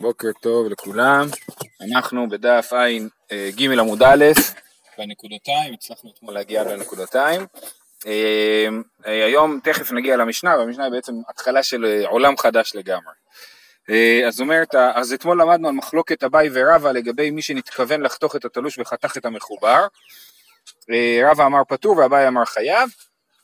[0.00, 1.26] בוקר טוב לכולם,
[1.80, 4.24] אנחנו בדף ע"ג עמוד א',
[4.98, 7.46] בנקודותיים, הצלחנו אתמול להגיע לנקודותיים.
[8.06, 8.68] אה,
[9.04, 13.12] היום תכף נגיע למשנה, והמשנה היא בעצם התחלה של עולם חדש לגמרי.
[13.90, 18.44] אה, אז אומרת, אז אתמול למדנו על מחלוקת אביי ורבא לגבי מי שנתכוון לחתוך את
[18.44, 19.86] התלוש וחתך את המחובר.
[20.90, 22.90] אה, רבא אמר פטור ואביי אמר חייב.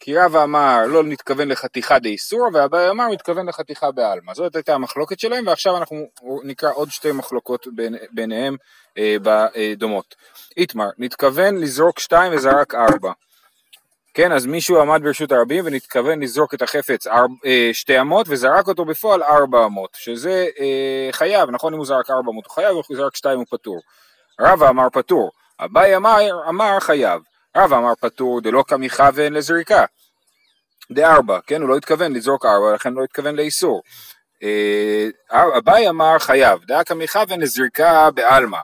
[0.06, 4.34] כי רבא אמר לא נתכוון לחתיכה דאיסור, ואביי אמר מתכוון לחתיכה בעלמא.
[4.34, 6.06] זאת הייתה המחלוקת שלהם, ועכשיו אנחנו
[6.44, 8.56] נקרא עוד שתי מחלוקות בין, ביניהם
[8.98, 10.14] אה, בדומות.
[10.56, 13.12] איתמר, נתכוון לזרוק שתיים וזרק ארבע.
[14.14, 18.68] כן, אז מישהו עמד ברשות הרבים ונתכוון לזרוק את החפץ ארבע, אה, שתי אמות וזרק
[18.68, 22.70] אותו בפועל ארבע אמות, שזה אה, חייב, נכון אם הוא זרק ארבע אמות הוא חייב,
[22.70, 23.80] אם הוא זרק שתיים הוא פטור.
[24.40, 27.22] רבא אמר פטור, אביי אמר, אמר חייב.
[27.56, 29.84] רבא אמר פטור דלא כמכוון לזריקה.
[30.92, 33.82] דארבע, כן, הוא לא התכוון לזרוק ארבע, לכן לא התכוון לאיסור.
[34.42, 35.08] אה,
[35.58, 38.58] אביי אמר חייב, דא כמכוון לזריקה בעלמא.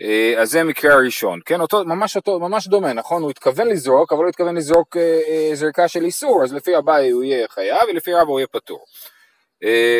[0.00, 3.22] אה, אז זה מקרה הראשון, כן, אותו, ממש אותו, ממש דומה, נכון?
[3.22, 7.24] הוא התכוון לזרוק, אבל הוא התכוון לזרוק אה, זריקה של איסור, אז לפי אביי הוא
[7.24, 8.84] יהיה חייב, ולפי רבא הוא יהיה פטור.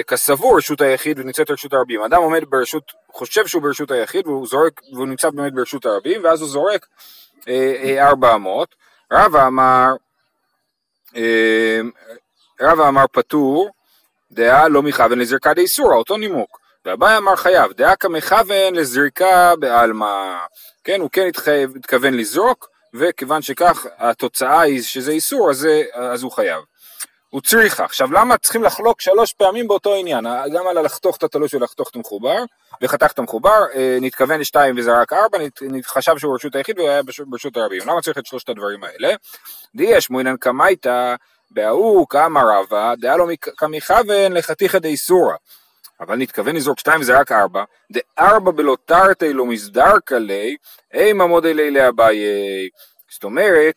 [0.07, 2.01] כסבור רשות היחיד ונמצאת רשות הרבים.
[2.03, 6.41] אדם עומד ברשות, חושב שהוא ברשות היחיד והוא זורק, והוא נמצא באמת ברשות הרבים, ואז
[6.41, 6.87] הוא זורק
[7.99, 8.75] ארבע אמות.
[9.13, 9.95] רבא אמר,
[12.61, 13.71] רבא אמר פטור,
[14.31, 16.59] דעה לא מכוון לזריקה דאיסורא, אותו נימוק.
[16.85, 20.37] ואביי אמר חייב, דעה כמכוון לזריקה בעלמא.
[20.85, 21.29] כן, הוא כן
[21.77, 26.63] התכוון לזרוק, וכיוון שכך התוצאה היא שזה איסור, אז, אז הוא חייב.
[27.35, 27.85] הוא צריכה.
[27.85, 31.97] עכשיו למה צריכים לחלוק שלוש פעמים באותו עניין, גם על לחתוך את התלוש ולחתוך את
[31.97, 32.39] המחובר,
[32.83, 35.39] וחתך את המחובר, אה, נתכוון לשתיים וזרק ארבע,
[35.85, 37.81] חשב שהוא רשות היחיד והוא היה ברשות הרבים.
[37.87, 39.15] למה צריך את שלושת הדברים האלה?
[39.75, 41.15] דיש מוינן קמייתא,
[41.51, 43.27] בהוא כאמר רבא, דהיה לו
[43.57, 45.35] כמכוון לחתיכא דאיסורא.
[46.01, 50.57] אבל נתכוון לזרוק שתיים וזרק ארבע, דארבע בלא תרתי לא מסדרקא ליה,
[50.95, 52.17] אימא מודלי לאביי.
[53.11, 53.75] זאת אומרת,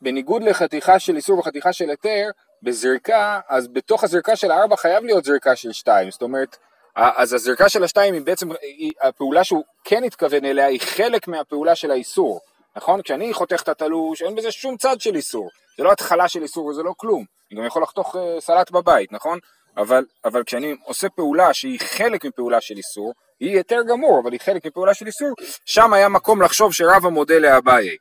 [0.00, 2.30] בניגוד לחתיכה של איסור וחתיכה של היתר,
[2.62, 6.56] בזריקה, אז בתוך הזריקה של הארבע חייב להיות זריקה של שתיים, זאת אומרת,
[6.96, 11.74] אז הזריקה של השתיים היא בעצם, היא, הפעולה שהוא כן התכוון אליה היא חלק מהפעולה
[11.74, 12.40] של האיסור,
[12.76, 13.02] נכון?
[13.02, 16.66] כשאני חותך את התלוש, אין בזה שום צד של איסור, זה לא התחלה של איסור
[16.66, 19.38] וזה לא כלום, אני גם יכול לחתוך uh, סלט בבית, נכון?
[19.76, 24.40] אבל, אבל כשאני עושה פעולה שהיא חלק מפעולה של איסור, היא יותר גמור, אבל היא
[24.40, 25.28] חלק מפעולה של איסור,
[25.64, 27.96] שם היה מקום לחשוב שרב המודה לאביי,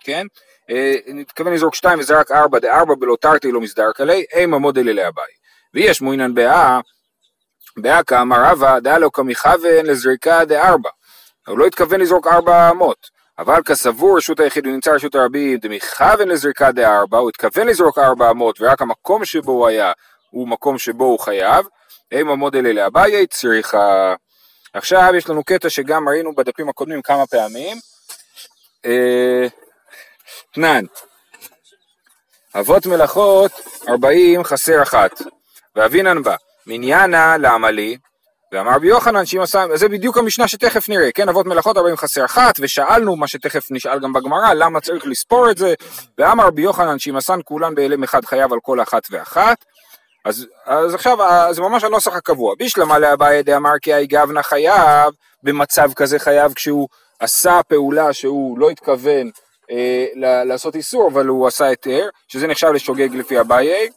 [0.00, 0.26] כן?
[1.06, 5.32] נתכוון לזרוק שתיים וזרק ארבע, דארבע בלא תרתי לא מסדר כלי, אימה מודל אלי אביי.
[5.74, 6.80] ויש מועינן באה,
[7.76, 10.90] באה כאמר רבא, דאה לו כמכוון לזריקה דארבע.
[11.48, 13.22] הוא לא התכוון לזרוק ארבע אמות.
[13.38, 18.60] אבל כסבור רשות היחיד ונמצא רשות הרבים דמכוון לזריקה דארבע, הוא התכוון לזרוק ארבע אמות
[18.60, 19.92] ורק המקום שבו הוא היה
[20.30, 21.66] הוא מקום שבו הוא חייב,
[22.12, 24.14] אימה מודל אלי אביי צריכה.
[24.72, 27.76] עכשיו יש לנו קטע שגם ראינו בדפים הקודמים כמה פעמים.
[30.52, 30.84] אה, תנן,
[32.60, 33.52] אבות מלאכות
[33.88, 35.22] ארבעים חסר אחת,
[35.76, 36.36] ואבינן בה,
[36.66, 37.96] מניינה לעמלי,
[38.52, 42.24] ואמר רבי יוחנן שאם עשה, זה בדיוק המשנה שתכף נראה, כן, אבות מלאכות ארבעים חסר
[42.24, 45.74] אחת, ושאלנו מה שתכף נשאל גם בגמרא, למה צריך לספור את זה,
[46.18, 49.64] ואמר רבי יוחנן שאם עשן כולן באלם אחד חייב על כל אחת ואחת,
[50.24, 51.18] אז, אז עכשיו
[51.50, 56.88] זה ממש הנוסח הקבוע, בישלמה לאביי דאמר כי האי גבנה חייב, במצב כזה חייב כשהוא
[57.20, 59.30] עשה פעולה שהוא לא התכוון
[59.70, 60.06] אה,
[60.44, 63.88] לעשות איסור, אבל הוא עשה היתר, שזה נחשב לשוגג לפי אביי.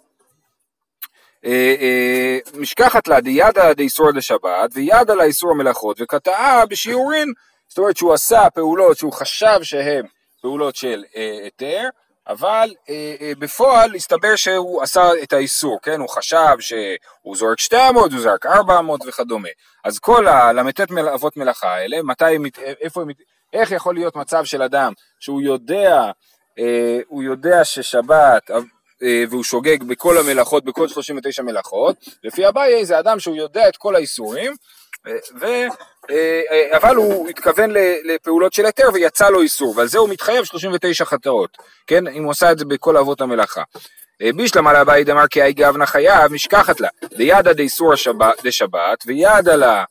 [1.45, 7.33] אה, אה, משכחת לה דידה דאיסור דשבת וידה לאיסור המלאכות וקטעה בשיעורין,
[7.67, 10.05] זאת אומרת שהוא עשה פעולות שהוא חשב שהן
[10.41, 11.89] פעולות של היתר,
[12.27, 15.99] אבל אה, אה, בפועל הסתבר שהוא עשה את האיסור, כן?
[15.99, 19.49] הוא חשב שהוא זורק שתי אמות, הוא זרק ארבע אמות וכדומה.
[19.83, 20.81] אז כל הל"ט
[21.13, 22.25] אבות מלאכה האלה, מתי,
[22.81, 23.07] איפה הם,
[23.53, 26.11] איך יכול להיות מצב של אדם שהוא יודע,
[26.59, 28.51] אה, הוא יודע ששבת
[29.03, 33.77] אה, והוא שוגג בכל המלאכות, בכל 39 מלאכות, לפי אביי זה אדם שהוא יודע את
[33.77, 34.53] כל האיסורים,
[35.07, 37.69] אה, ו, אה, אה, אבל הוא התכוון
[38.03, 42.31] לפעולות של היתר ויצא לו איסור, ועל זה הוא מתחייב 39 חטאות, כן, אם הוא
[42.31, 43.63] עשה את זה בכל אבות המלאכה.
[44.35, 47.93] בישלמה לאביי דמר כי האי גבנה חייב, משכחת לה, לידא דאיסור
[48.43, 49.83] דשבת, וידא לה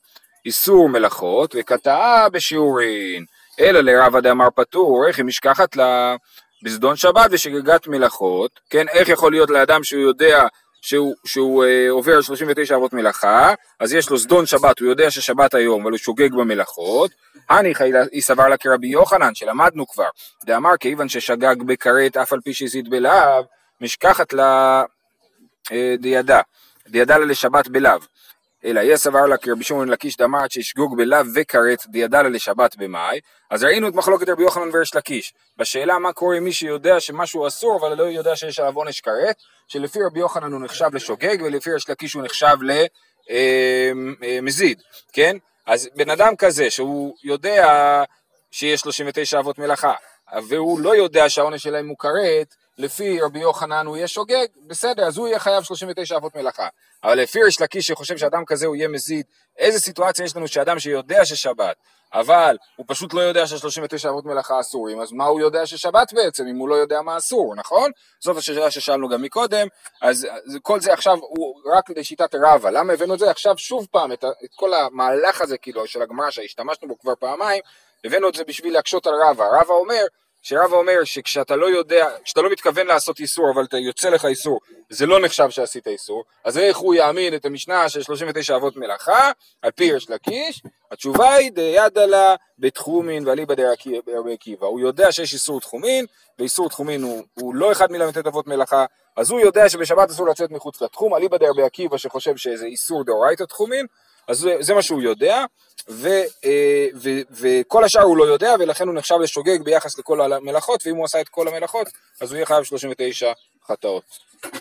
[0.46, 3.24] איסור מלאכות, וקטעה בשיעורין.
[3.60, 6.16] אלא לרב דאמר פטור, איך היא משכחת לה
[6.62, 10.46] בזדון שבת ושגגת מלאכות, כן, איך יכול להיות לאדם שהוא יודע
[10.84, 15.54] שהוא, שהוא אה, עובר 39 אבות מלאכה, אז יש לו זדון שבת, הוא יודע ששבת
[15.54, 17.10] היום, אבל הוא שוגג במלאכות,
[17.48, 20.08] הניחא היא סבר לה כרבי יוחנן, שלמדנו כבר,
[20.44, 23.44] דאמר כיוון ששגג בכרת אף על פי שהזיד בלאו,
[23.80, 24.82] משכחת לה
[25.72, 26.40] אה, דידה,
[26.88, 27.98] דידה לה לשבת בלאו.
[28.64, 33.20] אלא יהיה סבר לה כרבי שמעון לקיש דאמרת שישגוג בלאו וכרת דידה לה לשבת במאי,
[33.50, 35.34] אז ראינו את מחלוקת רבי יוחנן וריש לקיש.
[35.58, 39.36] בשאלה מה קורה עם מי שיודע שמשהו אסור אבל לא יודע שיש עליו עונש כרת,
[39.68, 42.56] שלפי רבי יוחנן הוא נחשב לשוגג ולפי ריש לקיש הוא נחשב
[43.30, 45.36] למזיד, אה, אה, כן?
[45.66, 48.02] אז בן אדם כזה שהוא יודע
[48.50, 49.92] שיש 39 אבות מלאכה,
[50.48, 55.16] והוא לא יודע שהעונש שלהם הוא כרת, לפי רבי יוחנן הוא יהיה שוגג, בסדר, אז
[55.16, 56.68] הוא יהיה חייב 39 אבות מלאכה.
[57.04, 59.26] אבל לפי ריש לקיש שחושב שאדם כזה הוא יהיה מזיד,
[59.58, 61.76] איזה סיטואציה יש לנו שאדם שיודע ששבת,
[62.14, 66.46] אבל הוא פשוט לא יודע ש-39 אבות מלאכה אסורים, אז מה הוא יודע ששבת בעצם,
[66.46, 67.90] אם הוא לא יודע מה אסור, נכון?
[68.20, 69.66] זאת השאלה ששאלנו גם מקודם,
[70.02, 70.26] אז
[70.62, 74.24] כל זה עכשיו הוא רק לשיטת רבא, למה הבאנו את זה עכשיו שוב פעם, את,
[74.24, 77.62] את כל המהלך הזה כאילו של הגמרא שהשתמשנו בו כבר פעמיים,
[78.04, 80.04] הבאנו את זה בשביל להקשות על רבא, רבא אומר
[80.46, 84.60] שרבא אומר שכשאתה לא יודע, כשאתה לא מתכוון לעשות איסור אבל אתה יוצא לך איסור,
[84.90, 89.30] זה לא נחשב שעשית איסור, אז איך הוא יאמין את המשנה של 39 אבות מלאכה,
[89.62, 90.62] על פי יש לקיש?
[90.92, 96.06] התשובה היא דידה לה בתחומין ואליבא דרבי עקיבא, הוא יודע שיש איסור תחומין,
[96.38, 98.84] ואיסור תחומין הוא, הוא לא אחד מל"ט אבות מלאכה,
[99.16, 103.44] אז הוא יודע שבשבת אסור לצאת מחוץ לתחום, אליבא דרבי עקיבא שחושב שזה איסור דאורייתא
[103.44, 103.86] תחומין,
[104.28, 105.44] אז זה, זה מה שהוא יודע,
[105.88, 106.08] ו,
[106.44, 110.96] אה, ו, וכל השאר הוא לא יודע, ולכן הוא נחשב לשוגג ביחס לכל המלאכות, ואם
[110.96, 111.88] הוא עשה את כל המלאכות,
[112.20, 113.32] אז הוא יהיה חייב 39
[113.66, 114.04] חטאות.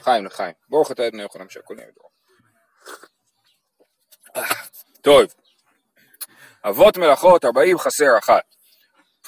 [0.03, 0.53] חיים לחיים.
[0.69, 2.09] ברוך אתה את בני יוחנן שהכל נהיה בדור.
[5.01, 5.33] טוב,
[6.63, 8.52] אבות מלאכות 40 חסר אחת.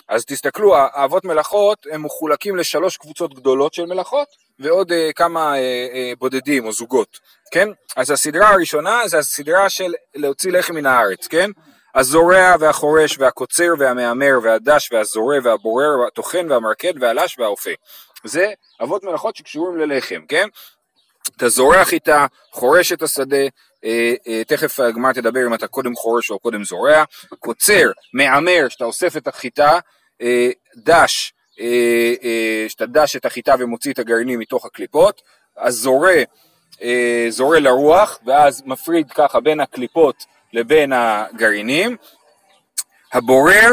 [0.10, 4.28] אז תסתכלו, האבות מלאכות הם מחולקים לשלוש קבוצות גדולות של מלאכות
[4.60, 7.20] ועוד uh, כמה uh, uh, בודדים או זוגות,
[7.52, 7.70] כן?
[7.96, 11.52] אז הסדרה הראשונה זה הסדרה של להוציא לחם מן הארץ, כן?
[11.96, 17.70] הזורע והחורש והקוצר והמהמר והדש והזורע והבורר והטוחן והמרקד והלש והאופה.
[18.24, 18.54] זה
[18.84, 20.48] אבות מלאכות שקשורים ללחם, כן?
[21.38, 23.50] אתה זורע חיטה, חורש את השדה, אה, אה,
[24.48, 27.04] תכף הגמרא תדבר אם אתה קודם חורש או קודם זורע,
[27.40, 29.80] קוצר, מהמר, שאתה אוסף את החיטה,
[30.22, 35.22] אה, דש, אה, אה, שאתה דש את החיטה ומוציא את הגרעינים מתוך הקליפות,
[35.58, 36.12] אז זורע,
[36.82, 41.98] אה, זורע לרוח, ואז מפריד ככה בין הקליפות לבין הגרעינים.
[43.14, 43.70] הבורר,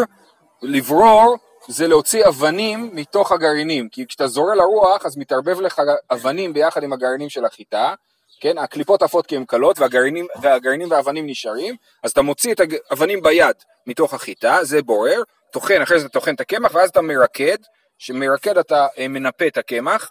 [0.62, 1.36] לברור,
[1.68, 6.92] זה להוציא אבנים מתוך הגרעינים, כי כשאתה זורע לרוח אז מתערבב לך אבנים ביחד עם
[6.92, 7.94] הגרעינים של החיטה,
[8.42, 12.60] כן, הקליפות עפות כי הן קלות והגרעינים, והגרעינים והאבנים נשארים, אז אתה מוציא את
[12.90, 13.56] האבנים ביד
[13.86, 15.22] מתוך החיטה, זה בורר,
[15.52, 17.56] טוחן, אחרי זה טוחן את הקמח ואז אתה מרקד,
[17.98, 20.10] שמרקד אתה אה, מנפה את הקמח,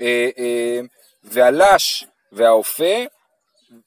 [0.00, 0.80] אה, אה,
[1.24, 3.04] והלש והאופה,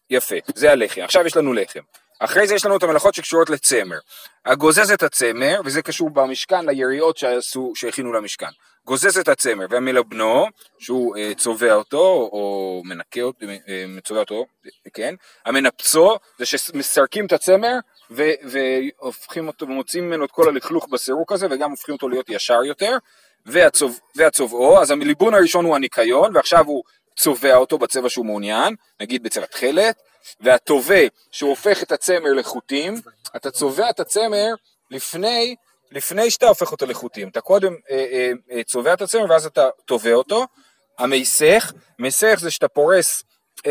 [0.09, 1.01] יפה, זה הלחם.
[1.01, 1.81] עכשיו יש לנו לחם.
[2.19, 3.99] אחרי זה יש לנו את המלאכות שקשורות לצמר.
[4.45, 8.51] הגוזז את הצמר, וזה קשור במשכן ליריעות שעשו, שהכינו למשכן.
[8.87, 10.45] גוזז את הצמר והמלבנו,
[10.79, 14.45] שהוא אה, צובע אותו, או מנקה אותו, אה, צובע אותו,
[14.93, 15.15] כן.
[15.45, 17.73] המנפצו, זה שמסרקים את הצמר,
[18.11, 22.63] ו- והופכים אותו, ומוצאים ממנו את כל הלכלוך בסירוק הזה, וגם הופכים אותו להיות ישר
[22.63, 22.97] יותר.
[23.45, 26.83] והצוב, והצובעו, אז הליבון הראשון הוא הניקיון, ועכשיו הוא
[27.15, 30.01] צובע אותו בצבע שהוא מעוניין, נגיד בצבע תכלת,
[30.39, 31.01] והטווה
[31.31, 32.95] שהוא הופך את הצמר לחוטים,
[33.35, 34.53] אתה צובע את הצמר
[34.91, 35.55] לפני,
[35.91, 39.69] לפני שאתה הופך אותו לחוטים, אתה קודם אה, אה, אה, צובע את הצמר ואז אתה
[39.85, 40.45] טווה אותו,
[40.97, 43.23] המסך, מסך זה שאתה פורס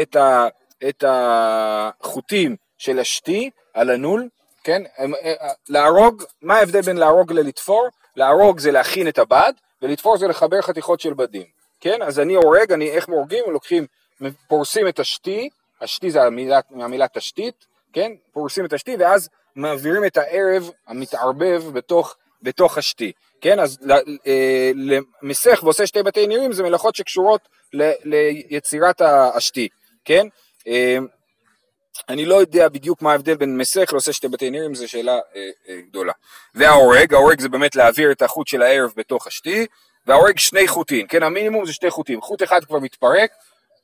[0.03, 0.47] את, ה,
[0.89, 4.29] את החוטים של השתי על הנול,
[4.65, 7.89] כן, אה, אה, להרוג, מה ההבדל בין להרוג ללתפור?
[8.17, 11.47] להרוג זה להכין את הבד, ולתפור זה לחבר חתיכות של בדים,
[11.81, 13.45] כן, אז אני הורג, אני, איך הורגים?
[13.49, 13.87] לוקחים,
[14.49, 15.49] פורסים את השתי,
[15.81, 18.13] השתי זה המילה, המילה תשתית, כן?
[18.33, 23.61] פורסים את השתי ואז מעבירים את הערב המתערבב בתוך, בתוך השתי, כן?
[23.61, 23.79] אז
[24.27, 29.69] אה, למסך ועושה שתי בתי נירים זה מלאכות שקשורות ל, ליצירת השתי,
[30.05, 30.27] כן?
[30.67, 30.99] אה,
[32.09, 35.51] אני לא יודע בדיוק מה ההבדל בין מסך לעושה שתי בתי נירים, זו שאלה אה,
[35.69, 36.13] אה, גדולה.
[36.55, 39.67] וההורג, ההורג זה באמת להעביר את החוט של הערב בתוך השתי,
[40.07, 41.23] וההורג שני חוטים, כן?
[41.23, 43.31] המינימום זה שתי חוטים, חוט אחד כבר מתפרק,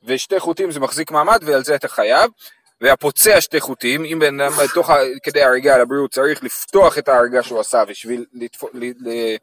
[0.03, 2.31] ושתי חוטים זה מחזיק מעמד ועל זה אתה חייב,
[2.81, 4.89] והפוצע שתי חוטים, אם בן אדם בתוך
[5.23, 8.63] כדי הריגה לבריאות צריך לפתוח את ההריגה שהוא עשה בשביל לתפ...
[8.73, 8.85] ל...
[9.09, 9.35] ל...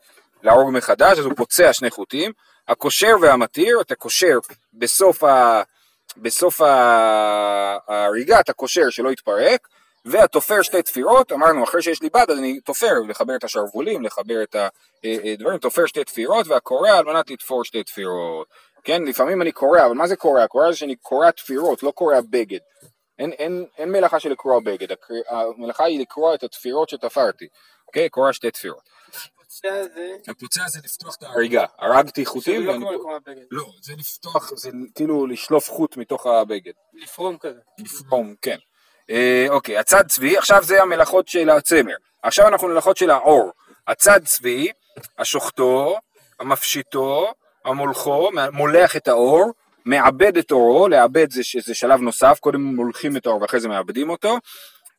[0.42, 2.32] להרוג מחדש, אז הוא פוצע שני חוטים,
[2.68, 4.38] הקושר והמתיר, אתה קושר
[4.74, 5.62] בסוף, ה...
[6.16, 6.60] בסוף
[7.88, 9.68] ההריגה, אתה קושר שלא יתפרק,
[10.04, 14.42] והתופר שתי תפירות, אמרנו אחרי שיש לי בד אז אני תופר, לחבר את השרוולים, לחבר
[14.42, 14.56] את
[15.04, 18.46] הדברים, תופר שתי תפירות והקורע על מנת לתפור שתי תפירות.
[18.84, 20.46] כן, לפעמים אני קורע, אבל מה זה קורע?
[20.46, 22.58] קורע זה שאני קורע תפירות, לא קורע בגד.
[23.20, 24.88] אין, אין, אין מלאכה של לקרוע בגד,
[25.28, 27.46] המלאכה היא לקרוע את התפירות שתפרתי,
[27.86, 28.08] אוקיי?
[28.08, 28.90] קורע שתי תפירות.
[30.28, 33.42] הפוצע זה לפתוח את ההריגה, הרגתי חוטים, זה לא כמו לקרוע בגד.
[33.50, 36.72] לא, זה לפתוח, זה כאילו לשלוף חוט מתוך הבגד.
[36.94, 37.60] לפרום כזה.
[37.78, 38.56] לפרום, כן.
[39.10, 41.94] אה, אוקיי, הצד צבי, עכשיו זה המלאכות של הצמר.
[42.22, 43.50] עכשיו אנחנו מלאכות של העור.
[43.88, 44.68] הצד צבי,
[45.18, 45.96] השוחטו,
[46.40, 47.32] המפשיטו,
[47.64, 49.52] המולכו, מולח את האור,
[49.84, 54.10] מעבד את אורו, לעבד זה, זה שלב נוסף, קודם מולכים את האור ואחרי זה מעבדים
[54.10, 54.38] אותו,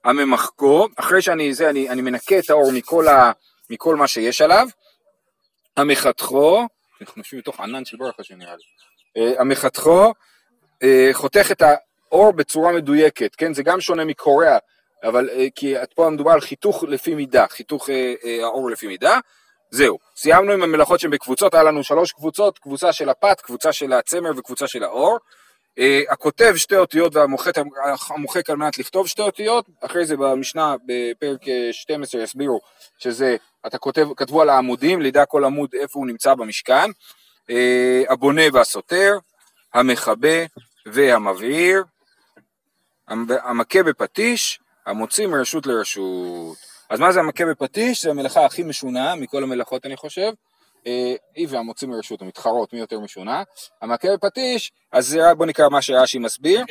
[0.04, 3.32] הממחקו, אחרי שאני זה, אני, אני מנקה את האור מכל, ה,
[3.70, 4.68] מכל מה שיש עליו,
[5.78, 6.68] המחתכו,
[7.02, 8.64] אנחנו יושבים בתוך ענן של ברכה שנראה לי,
[9.18, 10.14] אה, המחתכו,
[10.84, 14.58] אה, חותך את האור בצורה מדויקת, כן, זה גם שונה מקוריאה,
[15.04, 17.90] אבל אה, כי פה מדובר על חיתוך לפי מידה, חיתוך
[18.44, 19.20] האור לפי מידה,
[19.72, 23.94] זהו, סיימנו עם המלאכות שהן בקבוצות, היה לנו שלוש קבוצות, קבוצה של הפת, קבוצה של
[23.94, 25.18] הצמר וקבוצה של האור.
[25.80, 31.40] Uh, הכותב שתי אותיות והמוחק על מנת לכתוב שתי אותיות, אחרי זה במשנה בפרק
[31.72, 32.60] 12 יסבירו
[32.98, 33.36] שזה,
[33.68, 36.90] אתה כותב, כתבו על העמודים, לידע כל עמוד איפה הוא נמצא במשכן,
[37.48, 37.54] uh,
[38.10, 39.18] הבונה והסותר,
[39.74, 40.46] המכבה
[40.86, 41.84] והמבעיר,
[43.08, 46.71] המכה בפטיש, המוציא מרשות לרשות.
[46.92, 48.04] אז מה זה המכה בפטיש?
[48.04, 50.32] זה המלאכה הכי משונה מכל המלאכות אני חושב.
[50.88, 53.44] אה, היא והמוציא מרשות המתחרות מי יותר משונה.
[53.82, 56.66] המכה בפטיש, אז בוא נקרא מה שרש"י מסביר,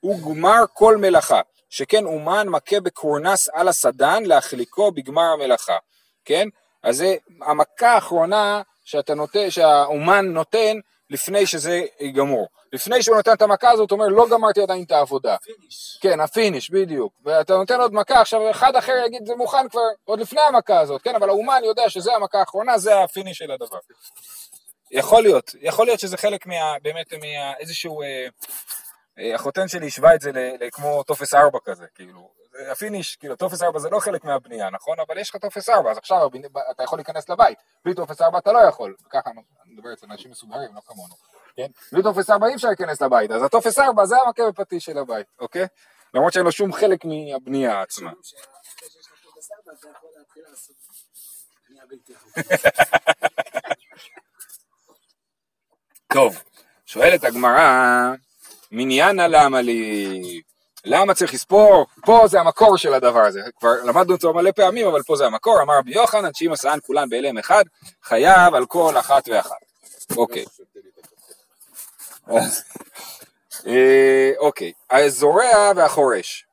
[0.00, 1.40] הוא גמר כל מלאכה,
[1.70, 5.76] שכן אומן מכה בקורנס על הסדן להחליקו בגמר המלאכה,
[6.24, 6.48] כן?
[6.82, 10.76] אז זה המכה האחרונה שאתה נותן, שהאומן נותן
[11.10, 12.46] לפני שזה ייגמור.
[12.72, 15.36] לפני שהוא נותן את המכה הזאת, הוא אומר, לא גמרתי עדיין את העבודה.
[15.42, 15.98] finish.
[16.00, 17.12] כן, ה finish, בדיוק.
[17.24, 21.02] ואתה נותן עוד מכה, עכשיו אחד אחר יגיד, זה מוכן כבר עוד לפני המכה הזאת,
[21.02, 23.78] כן, אבל האומן יודע שזה המכה האחרונה, זה ה finish של הדבר.
[24.90, 26.74] יכול להיות, יכול להיות שזה חלק מה...
[26.82, 28.02] באמת מאיזשהו...
[28.02, 28.26] אה,
[29.18, 32.30] אה, החותן שלי השווה את זה לכמו טופס 4 כזה, כאילו,
[32.72, 35.00] ה finish, כאילו טופס 4 זה לא חלק מהבנייה, נכון?
[35.00, 36.30] אבל יש לך טופס 4, אז עכשיו
[36.70, 39.40] אתה יכול להיכנס לבית, בלי טופס 4 אתה לא יכול, ככה אני
[39.74, 41.14] מדבר אצל אנשים מסוגרים, לא כמונו,
[41.56, 41.66] כן?
[41.92, 45.26] בלי טופס 4 אי אפשר להיכנס לבית, אז הטופס 4 זה המכה בפטיש של הבית,
[45.38, 45.66] אוקיי?
[46.14, 48.10] למרות שאין לו שום חלק מהבנייה עצמה.
[56.12, 56.42] טוב,
[56.86, 58.12] שואלת הגמרא,
[58.70, 60.20] מניינה למה לי?
[60.86, 61.86] למה צריך לספור?
[62.04, 65.62] פה זה המקור של הדבר הזה, כבר למדנו אותו מלא פעמים, אבל פה זה המקור,
[65.62, 67.64] אמר רבי יוחנן, שאם עשאן כולן בהלם אחד,
[68.02, 69.56] חייב על כל אחת ואחת.
[70.16, 70.44] אוקיי.
[73.66, 76.46] אה, אוקיי, הזורע והחורש.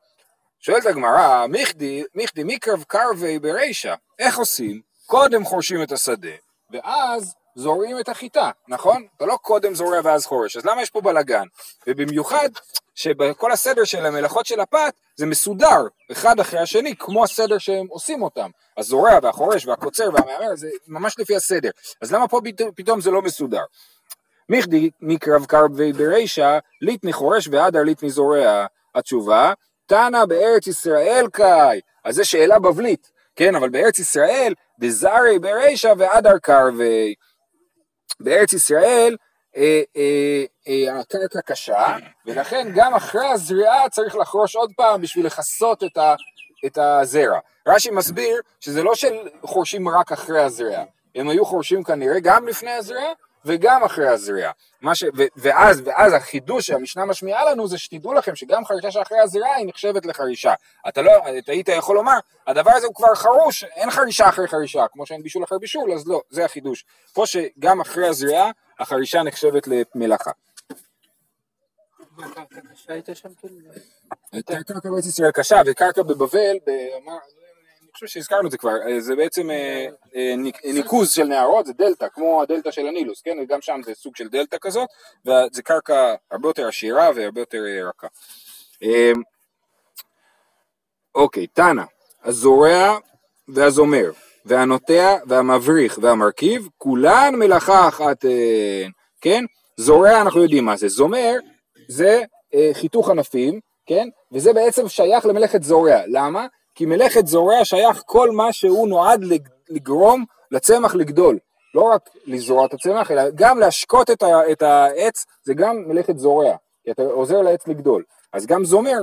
[0.60, 4.82] שואלת הגמרא, מיכדי, מיכדי מקרב קרבי ברישא, איך עושים?
[5.06, 6.36] קודם חורשים את השדה,
[6.72, 9.08] ואז זורעים את החיטה, נכון?
[9.18, 11.46] אתה לא קודם זורע ואז חורש, אז למה יש פה בלאגן?
[11.88, 12.50] ובמיוחד
[12.96, 18.24] שבכל הסדר של המלאכות של הפת זה מסודר, אחד אחרי השני, כמו הסדר שהם עושים
[18.24, 18.50] אותם.
[18.78, 21.70] הזורע והחורש והקוצר והמהמר זה ממש לפי הסדר.
[22.02, 22.42] אז למה פה
[22.76, 23.64] פתאום זה לא מסודר?
[24.50, 28.66] מיכדי מקרב קרבי ברישא, ליטני חורש ואדר ליטני זורע.
[28.96, 29.54] התשובה,
[29.86, 31.80] תנא בארץ ישראל קאי.
[32.04, 37.14] אז זו שאלה בבלית, כן, אבל בארץ ישראל, דזרי ברישא ואדר קרבי.
[38.20, 39.18] בארץ ישראל
[41.00, 45.98] הקרקע קשה, ולכן גם אחרי הזריעה צריך לחרוש עוד פעם בשביל לכסות את,
[46.66, 47.40] את הזרע.
[47.68, 50.84] רש"י מסביר שזה לא שחורשים רק אחרי הזריעה,
[51.16, 53.12] הם היו חורשים כנראה גם לפני הזריעה
[53.46, 54.52] וגם אחרי הזריעה.
[54.94, 55.04] ש...
[55.04, 55.24] ו...
[55.36, 60.06] ואז, ואז החידוש שהמשנה משמיעה לנו זה שתדעו לכם שגם חרישה שאחרי הזריעה היא נחשבת
[60.06, 60.54] לחרישה.
[60.88, 64.86] אתה לא, אתה היית יכול לומר, הדבר הזה הוא כבר חרוש, אין חרישה אחרי חרישה,
[64.88, 66.86] כמו שאין בישול אחרי בישול, אז לא, זה החידוש.
[67.14, 70.32] פה שגם אחרי הזריעה החרישה נחשבת למלאכה.
[74.32, 76.58] הייתה קרקע בארץ ישראל קשה, וקרקע בבבל,
[77.94, 79.86] חושב שהזכרנו את זה כבר, אה, זה בעצם אה,
[80.16, 80.36] אה,
[80.74, 83.38] ניקוז של נהרות, זה דלתא, כמו הדלתא של הנילוס, כן?
[83.48, 84.90] גם שם זה סוג של דלתא כזאת,
[85.26, 88.08] וזה קרקע הרבה יותר עשירה והרבה יותר רכה.
[91.16, 91.84] אוקיי, תנא,
[92.24, 92.98] הזורע
[93.48, 94.12] והזומר.
[94.46, 98.26] והנוטע והמבריך והמרכיב, כולן מלאכה אחת,
[99.22, 99.46] כן?
[99.78, 101.34] זורע אנחנו יודעים מה זה, זומר
[101.88, 102.22] זה
[102.74, 104.08] חיתוך ענפים, כן?
[104.32, 106.48] וזה בעצם שייך למלאכת זורע, למה?
[106.75, 109.24] כי מלאכת זורע שייך כל מה שהוא נועד
[109.70, 111.38] לגרום לצמח לגדול,
[111.75, 116.18] לא רק לזרוע את הצמח, אלא גם להשקות את, ה, את העץ, זה גם מלאכת
[116.18, 118.03] זורע, כי אתה עוזר לעץ לגדול.
[118.34, 118.98] אז גם זומר,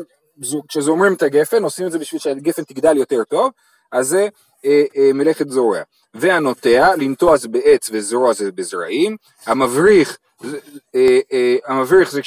[0.68, 3.50] כשזומרים את הגפן, עושים את זה בשביל שהגפן תגדל יותר טוב,
[3.92, 4.28] אז זה
[4.64, 5.80] אה, אה, מלאכת זורע.
[6.14, 9.16] והנוטע, לנטוע זה בעץ וזרוע זה בזרעים.
[9.46, 10.18] המבריך,
[10.94, 12.20] אה, אה, המבריך זה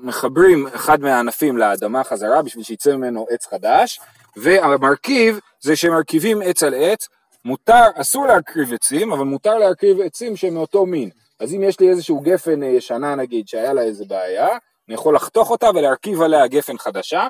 [0.00, 4.00] כשמחברים אחד מהענפים לאדמה חזרה בשביל שיצא ממנו עץ חדש.
[4.36, 7.08] והמרכיב זה שמרכיבים עץ על עץ.
[7.44, 11.10] מותר, אסור להקריב עצים, אבל מותר להקריב עצים שהם מאותו מין.
[11.40, 14.48] אז אם יש לי איזשהו גפן ישנה נגיד, שהיה לה איזה בעיה,
[14.88, 17.28] אני יכול לחתוך אותה ולהרכיב עליה גפן חדשה,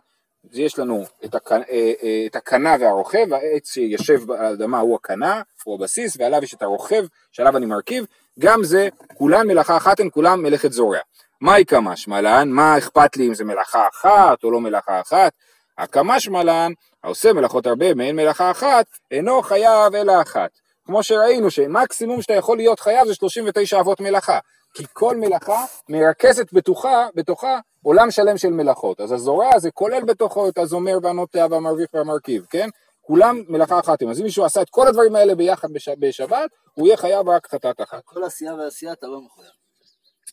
[0.50, 1.60] אז יש לנו את, הקנ...
[1.70, 6.62] אה, אה, את הקנה והרוכב, העץ שיושב באדמה הוא הקנה, הוא הבסיס, ועליו יש את
[6.62, 8.04] הרוכב שעליו אני מרכיב,
[8.38, 10.98] גם זה, כולן מלאכה אחת הן כולן מלאכת זורע.
[11.40, 12.48] מהי כמשמע לן?
[12.48, 15.32] מה אכפת לי אם זה מלאכה אחת או לא מלאכה אחת?
[15.78, 16.72] הקמשמע לן,
[17.04, 20.50] העושה מלאכות הרבה מעין מלאכה אחת, אינו חייב אלא אחת.
[20.84, 24.38] כמו שראינו שמקסימום שאתה יכול להיות חייב זה 39 אבות מלאכה.
[24.74, 29.00] כי כל מלאכה מרכזת בתוכה, בתוכה עולם שלם של מלאכות.
[29.00, 32.68] אז הזורע זה כולל בתוכו את הזומר והנוטע והמרוויח והמרכיב, כן?
[33.00, 34.02] כולם מלאכה אחת.
[34.02, 35.88] אז אם מישהו עשה את כל הדברים האלה ביחד בש...
[35.88, 38.02] בשבת, הוא יהיה חייב רק חטאת אחת.
[38.04, 39.65] כל עשייה ועשייה אתה לא מחויב.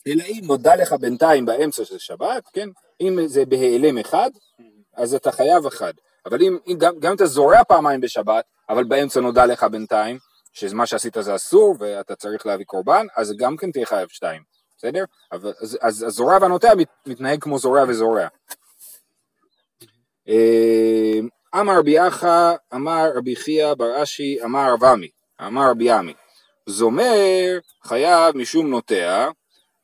[0.08, 2.70] אלא אם נודע לך בינתיים באמצע של שבת, כן?
[3.02, 4.30] אם זה בהיעלם אחד,
[4.96, 5.94] אז אתה חייב אחד.
[6.26, 10.18] אבל אם, אם גם, גם אתה זורע פעמיים בשבת, אבל באמצע נודע לך בינתיים,
[10.54, 14.42] שמה שעשית זה אסור ואתה צריך להביא קורבן, אז גם כן תהיה חייב שתיים,
[14.78, 15.04] בסדר?
[15.32, 18.28] אז, אז, אז הזורע והנוטע מת, מתנהג כמו זורע וזורע.
[20.30, 21.20] אה,
[21.56, 25.10] אמר רבי אחא, אמר רבי חייא בר אשי, אמר רב עמי,
[25.48, 26.14] אמר רבי עמי,
[26.66, 29.30] זומר חייב משום נוטע,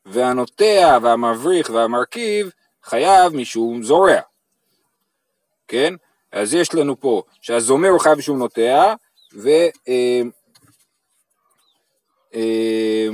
[0.06, 2.50] והנוטע והמבריך והמרכיב
[2.84, 4.20] חייב משום זורע.
[5.68, 5.94] כן?
[6.32, 8.94] אז יש לנו פה שהזומר הוא חייב משום נוטע,
[9.34, 9.48] ו...
[9.88, 10.22] אה,
[12.34, 13.08] אה,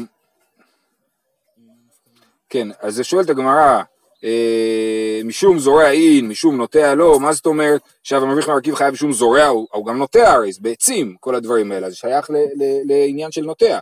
[2.49, 3.83] כן, אז זה שואלת הגמרא,
[4.25, 9.12] אה, משום זורע אין, משום נוטע לא, מה זאת אומרת עכשיו המרוויח מרכיב חייב משום
[9.12, 12.62] זורע, הוא, הוא גם נוטע הרי, זה בעצים, כל הדברים האלה, זה שייך ל, ל,
[12.85, 13.78] לעניין של נוטע.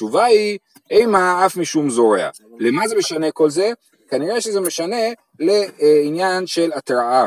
[0.00, 0.58] התשובה היא,
[0.90, 2.28] אימה אף משום זורע.
[2.58, 3.72] למה זה משנה כל זה?
[4.08, 4.96] כנראה שזה משנה
[5.38, 7.26] לעניין של התראה.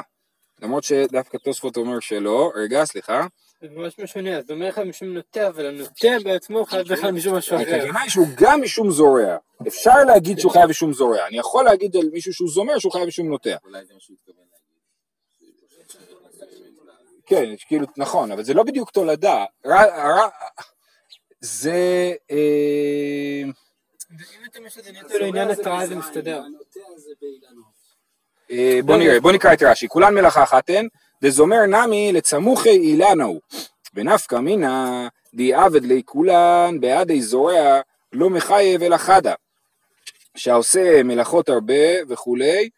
[0.62, 3.26] למרות שדווקא תוספות אומר שלא, רגע, סליחה.
[3.62, 7.56] זה ממש משנה, אז אומר לך משום נוטע, אבל הנוטע בעצמו חייב בכלל משום משהו
[7.56, 7.76] אחר.
[7.76, 9.38] הכוונה היא שהוא גם משום זורע.
[9.68, 11.28] אפשר להגיד שהוא חייב משום זורע.
[11.28, 13.56] אני יכול להגיד על מישהו שהוא זומר שהוא חייב משום נוטע.
[17.26, 19.46] כן, כאילו, נכון, אבל זה לא בדיוק תולדה.
[21.44, 22.14] זה...
[22.32, 23.44] אה,
[24.44, 26.42] נטו לעניין התראה זה מסתדר.
[28.52, 29.88] אה, בוא נראה, בוא נקרא את רש"י.
[29.88, 30.88] כולן מלאכה אחת הן,
[31.24, 33.40] דזומר נמי לצמוכי אילנו.
[33.94, 37.82] ונפקא מינא די עבד לי כולן בעדי זורע
[38.14, 39.34] לא מחייב אלא חדה.
[40.36, 42.70] שהעושה מלאכות הרבה וכולי,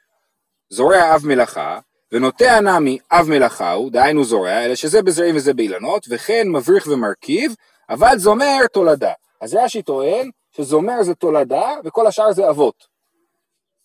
[0.70, 1.80] זורע אב מלאכה,
[2.12, 7.56] ונוטע נמי אב מלאכה הוא, דהיינו זורע, אלא שזה בזרעים וזה באילנות, וכן מבריך ומרכיב,
[7.90, 9.12] אבל זומר תולדה.
[9.42, 12.96] אז רש"י טוען שזומר זה תולדה וכל השאר זה אבות.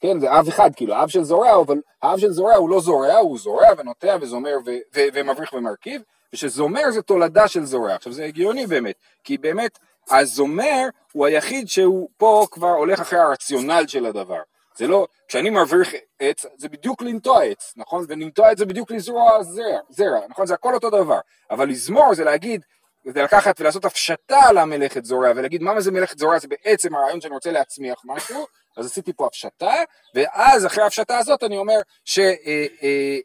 [0.00, 3.16] כן, זה אב אחד, כאילו, אב של זורע, אבל האב של זורע הוא לא זורע,
[3.16, 7.94] הוא זורע ונוטע וזומר ו- ו- ומבריך ומרכיב, ושזומר זה תולדה של זורע.
[7.94, 9.78] עכשיו זה הגיוני באמת, כי באמת
[10.10, 14.40] הזומר הוא היחיד שהוא פה כבר הולך אחרי הרציונל של הדבר.
[14.76, 18.04] זה לא, כשאני מבריך עץ, זה בדיוק לנטוע עץ, נכון?
[18.08, 20.46] ולנטוע עץ זה בדיוק לזרוע זרע, זרע, נכון?
[20.46, 21.18] זה הכל אותו דבר.
[21.50, 22.64] אבל לזמור זה להגיד,
[23.04, 27.20] זה לקחת ולעשות הפשטה על המלאכת זורע, ולהגיד מה זה מלאכת זורע, זה בעצם הרעיון
[27.20, 29.74] שאני רוצה להצמיח משהו, אז עשיתי פה הפשטה,
[30.14, 32.66] ואז אחרי ההפשטה הזאת אני אומר ש, אה, אה,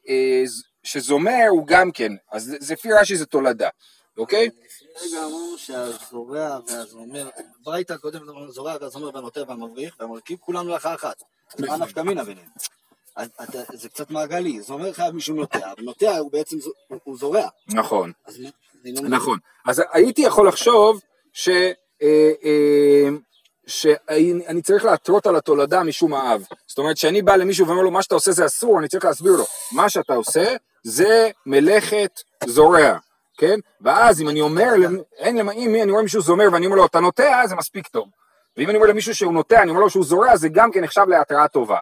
[0.10, 0.44] אה,
[0.84, 3.70] שזומר הוא גם כן, אז זה- לפי רש"י זה תולדה,
[4.18, 4.50] אוקיי?
[5.02, 7.30] רגע אמרו שהזורע והזומר,
[7.64, 11.16] ברייתא קודם אמרנו, זורע והזומר והנוטע והמבריך והמרכיב כולם מלאכה אחת.
[11.60, 12.48] מה נפקא מינה ביניהם?
[13.74, 16.58] זה קצת מעגלי, זומר חייב משום נוטע, אבל נוטע הוא בעצם
[17.04, 17.48] הוא- זורע.
[17.68, 18.12] נכון.
[18.26, 18.42] אז
[18.86, 19.10] לא.
[19.10, 19.38] נכון.
[19.68, 21.02] אז הייתי יכול לחשוב
[21.34, 21.50] ש...
[22.02, 23.10] אה, אה,
[23.68, 26.44] שאני צריך להתרות על התולדה משום האב.
[26.68, 29.32] זאת אומרת, שאני בא למישהו ואומר לו, מה שאתה עושה זה אסור, אני צריך להסביר
[29.32, 32.98] לו, מה שאתה עושה זה מלאכת זורע,
[33.38, 33.60] כן?
[33.82, 34.74] ואז אם אני אומר,
[35.18, 38.08] אין למה, אם אני רואה מישהו זומר ואני אומר לו, אתה נוטע, זה מספיק טוב.
[38.58, 41.06] ואם אני אומר למישהו שהוא נוטע, אני אומר לו שהוא זורע, זה גם כן נחשב
[41.08, 41.78] להתראה טובה.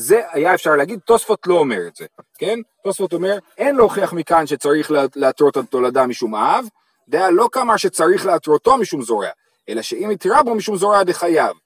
[0.00, 2.06] זה היה אפשר להגיד, תוספות לא אומר את זה,
[2.38, 2.58] כן?
[2.84, 6.64] תוספות אומר, אין להוכיח מכאן שצריך לה- להתרות על תולדה משום אב,
[7.08, 9.28] דעה לא כמה שצריך להתרותו משום זורע,
[9.68, 11.56] אלא שאם יתרה בו משום זורע דחייב.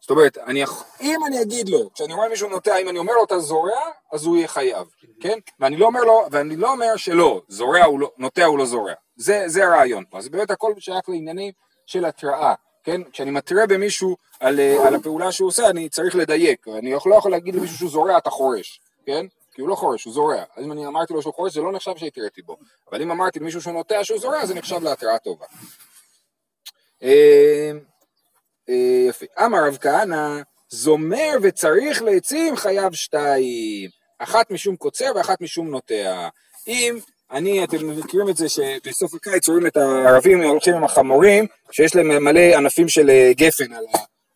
[0.00, 0.64] זאת אומרת, אני,
[1.00, 3.80] אם אני אגיד לו, כשאני רואה מישהו נוטע, אם אני אומר לו אתה זורע,
[4.12, 4.86] אז הוא יהיה חייב,
[5.20, 5.38] כן?
[5.60, 8.92] ואני לא אומר לו, ואני לא אומר שלא, זורע הוא לא, נוטע הוא לא זורע.
[9.16, 10.18] זה, זה הרעיון פה.
[10.18, 11.52] אז באמת הכל שייך לעניינים
[11.86, 13.00] של התראה, כן?
[13.12, 16.68] כשאני מתרה במישהו על, אה, על הפעולה שהוא עושה, אני צריך לדייק.
[16.78, 19.26] אני לא יכול להגיד למישהו שהוא זורע, אתה חורש, כן?
[19.54, 20.44] כי הוא לא חורש, הוא זורע.
[20.56, 22.56] אז אם אני אמרתי לו שהוא חורש, זה לא נחשב שהתראיתי בו.
[22.90, 25.46] אבל אם אמרתי למישהו שהוא נוטע שהוא זורע, זה נחשב להתראה טובה.
[27.02, 27.70] אה,
[28.68, 29.26] אה, יפה.
[29.44, 33.90] אמר רב כהנא, זומר וצריך לעצים חייב שתיים.
[34.18, 36.28] אחת משום קוצר ואחת משום נוטע.
[36.66, 36.98] אם
[37.32, 42.24] אני, אתם מכירים את זה שבסוף הקיץ רואים את הערבים הולכים עם החמורים, שיש להם
[42.24, 43.84] מלא ענפים של אה, גפן על,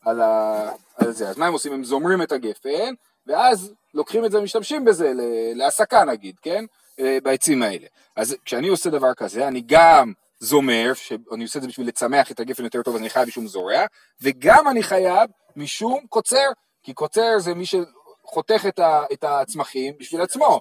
[0.04, 1.28] על, ה, על זה.
[1.28, 1.72] אז מה הם עושים?
[1.72, 2.94] הם זומרים את הגפן,
[3.26, 5.12] ואז לוקחים את זה ומשתמשים בזה
[5.54, 6.64] להסקה נגיד, כן?
[7.00, 7.87] אה, בעצים האלה.
[8.16, 12.40] אז כשאני עושה דבר כזה, אני גם זומר, שאני עושה את זה בשביל לצמח את
[12.40, 13.85] הגפן יותר טוב, אז אני חייב משום זורע,
[14.22, 16.46] וגם אני חייב משום קוצר,
[16.83, 20.61] כי קוצר זה מי שחותך את, ה, את הצמחים בשביל עצמו,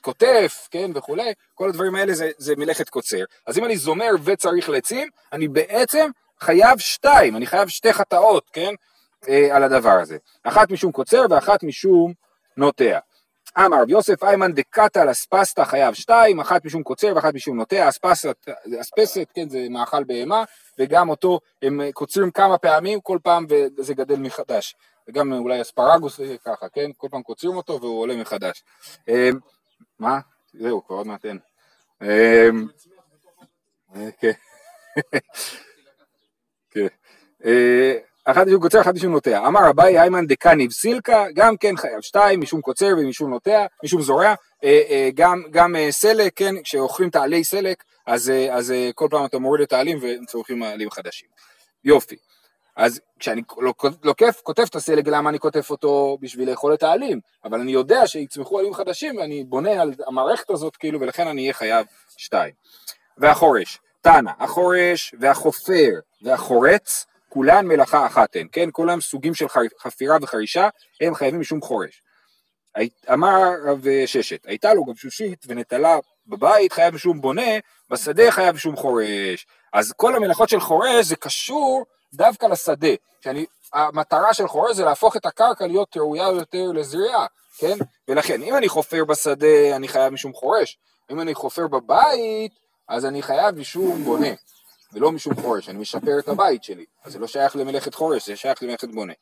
[0.00, 3.24] קוטף, כן, וכולי, כל הדברים האלה זה, זה מלאכת קוצר.
[3.46, 6.10] אז אם אני זומר וצריך לעצים, אני בעצם
[6.40, 8.74] חייב שתיים, אני חייב שתי חטאות, כן,
[9.28, 10.16] אה, על הדבר הזה.
[10.44, 12.12] אחת משום קוצר ואחת משום
[12.56, 12.98] נוטע.
[13.58, 17.88] אמר רב יוסף איימן דקתא לאספסתא חייב שתיים, אחת משום קוצר ואחת משום נוטע,
[18.80, 20.44] אספסת, כן, זה מאכל בהמה,
[20.78, 24.74] וגם אותו הם קוצרים כמה פעמים, כל פעם וזה גדל מחדש.
[25.08, 26.90] וגם אולי אספרגוס זה ככה, כן?
[26.96, 28.62] כל פעם קוצרים אותו והוא עולה מחדש.
[29.98, 30.20] מה?
[30.52, 31.38] זהו, כבר עוד מעט אין.
[32.02, 32.48] אה,
[33.96, 34.32] אה, כן.
[36.72, 36.86] כן.
[37.44, 39.46] אה, אחת משום קוצר, אחת משום נוטע.
[39.46, 44.34] אמר אביי היימן דקניב סילקה, גם כן חייב שתיים, משום קוצר ומשום נוטע, משום זורע,
[44.64, 49.62] אה, גם, גם סלק, כן, כשאוכלים את העלי סלק, אז, אז כל פעם אתה מוריד
[49.62, 51.28] את העלים וצורכים עלים חדשים.
[51.84, 52.16] יופי.
[52.78, 53.42] אז כשאני
[54.04, 57.20] לוקף, כותב את הסלג, למה אני כותב אותו בשביל לאכול את העלים?
[57.44, 61.52] אבל אני יודע שיצמחו עלים חדשים ואני בונה על המערכת הזאת, כאילו, ולכן אני אהיה
[61.52, 61.86] חייב
[62.16, 62.54] שתיים.
[63.18, 65.90] והחורש, תנא, החורש והחופר
[66.22, 68.68] והחורץ, כולן מלאכה אחת הן, כן?
[68.72, 69.46] כולם סוגים של
[69.78, 70.68] חפירה וחרישה,
[71.00, 72.02] הם חייבים משום חורש.
[73.12, 77.58] אמר רב ששת, הייתה לו גבשושית ונטלה בבית, חייב משום בונה,
[77.90, 79.46] בשדה חייב משום חורש.
[79.72, 82.88] אז כל המלאכות של חורש זה קשור דווקא לשדה,
[83.20, 87.26] שאני, המטרה של חורש זה להפוך את הקרקע להיות ראויה יותר לזריעה,
[87.58, 87.76] כן?
[88.08, 90.78] ולכן, אם אני חופר בשדה, אני חייב משום חורש,
[91.10, 92.52] אם אני חופר בבית,
[92.88, 94.28] אז אני חייב משום בונה,
[94.92, 98.36] ולא משום חורש, אני משפר את הבית שלי, אז זה לא שייך למלאכת חורש, זה
[98.36, 99.12] שייך למלאכת בונה.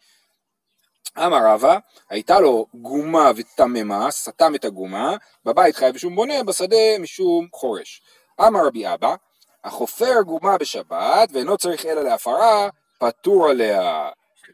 [1.18, 1.78] אמר רבא,
[2.10, 8.02] הייתה לו גומה ותממה, סתם את הגומה, בבית חייב משום בונה, בשדה משום חורש.
[8.40, 9.14] אמר רבי אבא,
[9.64, 14.08] החופר גומה בשבת ואינו צריך אלא להפרה, פטור עליה.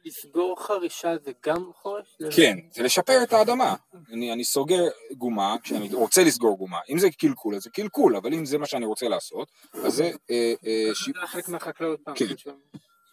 [0.04, 2.04] לסגור חרישה זה גם חורש?
[2.18, 3.74] זה- כן, זה לשפר את האדמה.
[4.12, 4.82] אני, אני סוגר
[5.18, 6.78] גומה כשאני רוצה לסגור גומה.
[6.90, 9.48] אם זה קלקול, אז זה קלקול, אבל אם זה מה שאני רוצה לעשות,
[9.84, 11.10] אז זה אה, אה, ש...
[11.26, 12.14] חלק מהחקלאות פעם.
[12.14, 12.24] כן.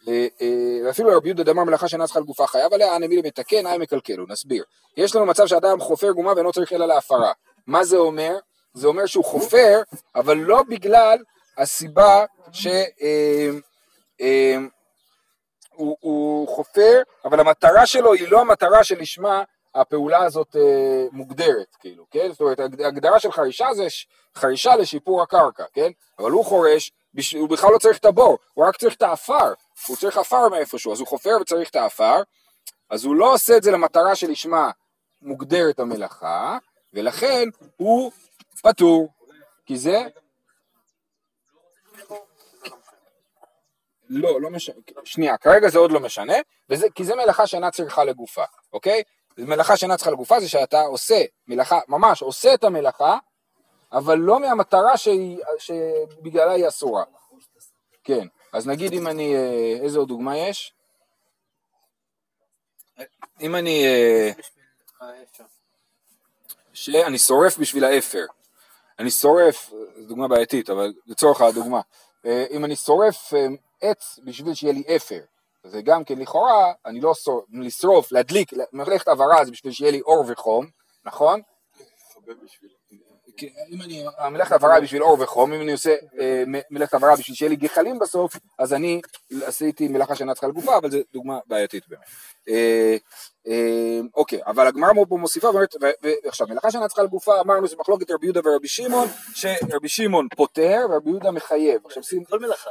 [0.08, 3.66] אה, אה, ואפילו רבי יהודה דמר מלאכה צריכה על גופה חייב עליה, אנא מילי מתקן,
[3.66, 4.64] אנא מקלקלו, נסביר.
[4.96, 7.32] יש לנו מצב שאדם חופר גומה ואינו צריך אלא להפרה.
[7.66, 8.36] מה זה אומר?
[8.74, 9.80] זה אומר שהוא חופר,
[10.14, 11.18] אבל לא בגלל
[11.60, 12.66] הסיבה ש...
[12.66, 13.50] אה,
[14.20, 14.56] אה,
[15.74, 19.42] הוא, הוא חופר, אבל המטרה שלו היא לא המטרה שלשמה
[19.74, 22.28] הפעולה הזאת אה, מוגדרת, כאילו, כן?
[22.32, 23.86] זאת אומרת, ההגדרה של חרישה זה
[24.36, 25.90] חרישה לשיפור הקרקע, כן?
[26.18, 26.92] אבל הוא חורש.
[27.38, 29.52] הוא בכלל לא צריך את הבור, הוא רק צריך את האפר,
[29.88, 32.22] הוא צריך עפר מאיפשהו, אז הוא חופר וצריך את האפר,
[32.90, 34.70] אז הוא לא עושה את זה למטרה שלשמה
[35.22, 36.58] מוגדרת המלאכה,
[36.94, 38.12] ולכן הוא
[38.62, 39.08] פטור,
[39.66, 40.06] כי זה...
[44.08, 46.34] לא, לא משנה, שנייה, כרגע זה עוד לא משנה,
[46.70, 49.02] וזה, כי זה מלאכה שאינה צריכה לגופה, אוקיי?
[49.38, 53.18] מלאכה שאינה צריכה לגופה זה שאתה עושה מלאכה, ממש עושה את המלאכה,
[53.92, 57.04] אבל לא מהמטרה שהיא, שבגללה היא אסורה.
[58.04, 60.74] כן, אז נגיד אם אני, אה, איזה עוד דוגמה יש?
[63.40, 64.30] אם אני, אה.
[66.72, 68.26] שאני שורף בשביל האפר.
[69.00, 71.80] אני שורף, זו דוגמה בעייתית, אבל לצורך הדוגמה,
[72.26, 73.46] אה, אם אני שורף אה,
[73.80, 75.20] עץ בשביל שיהיה לי אפר,
[75.64, 80.00] זה גם כן לכאורה, אני לא שורף, לשרוף, להדליק, מלאכת הבהרה זה בשביל שיהיה לי
[80.00, 80.66] אור וחום,
[81.04, 81.40] נכון?
[83.36, 87.16] כי אם אני, המלאכת הבהרה היא בשביל אור וחום, אם אני עושה אה, מלאכת הבהרה
[87.16, 89.00] בשביל שיהיה לי גחלים בסוף, אז אני
[89.46, 92.02] עשיתי מלאכה שאינה צריכה לגופה, אבל זו דוגמה בעייתית באמת.
[92.48, 92.96] אה,
[93.46, 95.90] אה, אוקיי, אבל הגמרא פה מוסיפה, ו-
[96.24, 100.86] ועכשיו מלאכה שאינה צריכה לגופה, אמרנו זה מחלוקת רבי יהודה ורבי שמעון, שרבי שמעון פוטר
[100.90, 101.86] ורבי יהודה מחייב.
[101.86, 102.70] עכשיו שים, כל מלאכה.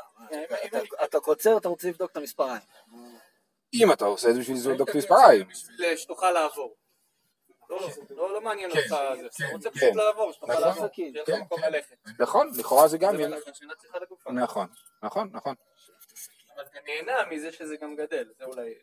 [1.04, 2.62] אתה- קוצר, אתה רוצה לבדוק את המספריים.
[3.74, 6.74] אם אתה עושה את זה בשביל לבדוק מספריים, בשביל שתוכל לעבור.
[7.69, 9.79] לא, לא, לא מעניין אותך זה, אתה רוצה כן.
[9.79, 10.63] פשוט לעבור, שתוכל נכון.
[10.63, 11.71] לעבור, שיהיה לך כן, מקום כן.
[11.71, 11.95] ללכת.
[12.19, 13.15] נכון, לכאורה זה גם.
[14.32, 14.67] נכון,
[15.03, 15.55] נכון, נכון.
[16.55, 18.73] אבל אתה נהנה מזה שזה גם גדל, זה אולי...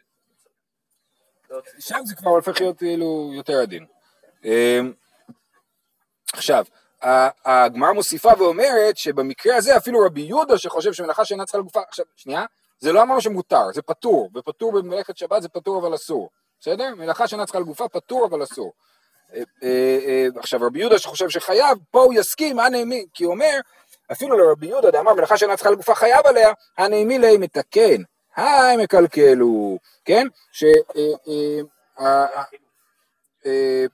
[1.51, 1.61] לא.
[1.79, 3.87] שם זה כבר הופך להיות כאילו יותר עדין.
[4.45, 4.93] אמ,
[6.33, 6.65] עכשיו,
[7.45, 12.45] הגמרא מוסיפה ואומרת שבמקרה הזה אפילו רבי יהודה שחושב שמלאכה שאינה צריכה לגופה, עכשיו, שנייה,
[12.79, 16.95] זה לא אמרנו שמותר, זה פטור, ופטור במלאכת שבת זה פטור אבל אסור, בסדר?
[16.95, 18.73] מלאכה שאינה צריכה לגופה פטור אבל אסור.
[19.35, 23.61] אה, אה, אה, עכשיו רבי יהודה שחושב שחייב, פה הוא יסכים, הנעמי, כי הוא אומר,
[24.13, 28.03] אפילו לרבי יהודה דאמר מלאכה שאינה צריכה לגופה חייב עליה, הנעמי ליה מתקן,
[28.37, 30.27] היי מקלקלו, כן?
[30.53, 30.65] ש...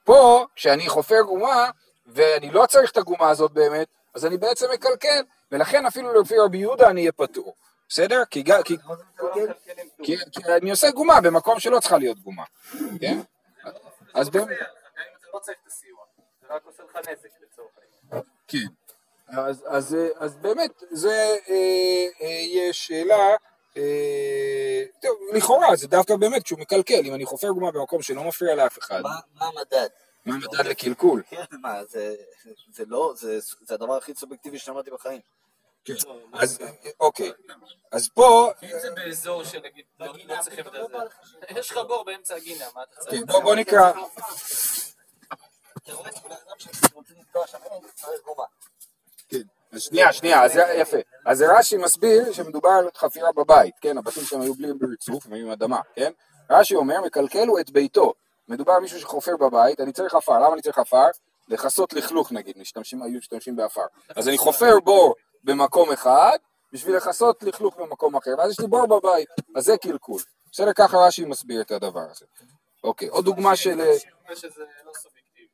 [0.05, 1.71] פה, כשאני חופר גומה,
[2.07, 5.23] ואני לא צריך את הגומה הזאת באמת, אז אני בעצם מקלקל,
[5.53, 7.55] ולכן אפילו לפי רבי יהודה אני אהיה פטור.
[7.93, 8.23] בסדר?
[8.31, 8.77] כי, ג- כי,
[10.03, 12.45] כי, כי אני עושה גומה במקום שלא צריכה להיות גומה.
[13.01, 13.19] כן?
[14.15, 14.49] אז באמת...
[14.49, 15.99] גם אם אתה לא צריך את הסיוע,
[16.41, 17.71] זה רק עושה לך נזק לצורך
[18.11, 18.25] העניין.
[18.49, 18.67] כן.
[19.29, 23.37] אז, אז, אז באמת, זה אה, אה, יש שאלה,
[23.77, 28.55] אה, טוב, לכאורה זה דווקא באמת כשהוא מקלקל, אם אני חופר גומה במקום שלא מפריע
[28.55, 29.89] לאף אחד, מה מה המדד?
[30.27, 31.23] מה המדד לקלקול?
[31.31, 32.15] כן, מה, זה-
[32.73, 35.21] זה לא, זה זה הדבר הכי סובייקטיבי שלמדתי בחיים.
[35.85, 35.95] כן.
[36.33, 37.33] אז אה, אוקיי,
[37.93, 42.35] אז פה, אם זה באזור שנגיד לא לא צריכים את זה, יש לך בור באמצע
[42.35, 43.21] הגינה, מה אתה צריך?
[43.21, 43.93] כן, בוא בוא נקרא,
[47.95, 48.21] צריך.
[49.73, 50.97] אז שנייה, שנייה, אז יפה.
[51.27, 55.47] אז רש"י מסביר שמדובר על חפירה בבית, כן, הבתים שם היו בלי ריצוף, הם היו
[55.47, 56.13] עם אדמה, כן?
[56.51, 58.15] רש"י אומר, מקלקלו את ביתו.
[58.49, 61.07] מדובר על מישהו שחופר בבית, אני צריך עפר, למה אני צריך עפר?
[61.49, 63.85] לכסות לכלוך נגיד, משתמשים, היו משתמשים בעפר.
[64.17, 66.39] אז אני חופר בור במקום אחד,
[66.73, 70.23] בשביל לכסות לכלוך במקום אחר, ואז יש לי בור בבית, אז זה קלקול.
[70.53, 72.27] בסדר, ככה רש"י מסביר את הדבר הזה.
[72.85, 73.81] אוקיי, עוד דוגמה של...
[74.35, 75.49] שזה לא סובייקטיבי.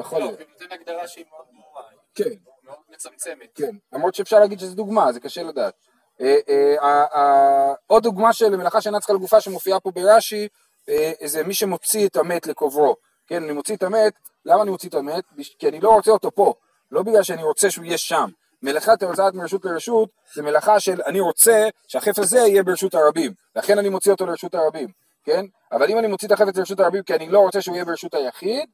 [0.00, 0.40] יכול להיות.
[0.40, 1.82] הוא נותן הגדרה שהיא מאוד ברורה,
[2.14, 2.30] כן.
[2.64, 3.48] מאוד מצמצמת.
[3.54, 5.74] כן, למרות שאפשר להגיד שזו דוגמה, זה קשה לדעת.
[6.20, 10.48] אה, אה, אה, אה, עוד דוגמה של מלאכה שאינה צריכה לגופה שמופיעה פה ברש"י,
[10.88, 12.96] אה, זה מי שמוציא את המת לקוברו.
[13.26, 14.12] כן, אני מוציא את המת,
[14.44, 15.24] למה אני מוציא את המת?
[15.58, 16.54] כי אני לא רוצה אותו פה,
[16.90, 18.30] לא בגלל שאני רוצה שהוא יהיה שם.
[18.62, 23.78] מלאכת הוצאת מרשות לרשות זה מלאכה של אני רוצה שהחפץ הזה יהיה ברשות הרבים, לכן
[23.78, 24.88] אני מוציא אותו לרשות הרבים,
[25.24, 25.44] כן?
[25.72, 28.14] אבל אם אני מוציא את החפץ לרשות הרבים כי אני לא רוצה שהוא יהיה ברשות
[28.14, 28.68] היחיד,